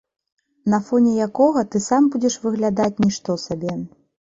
[0.73, 3.83] На фоне якога ты сам будзеш выглядаць нішто сабе.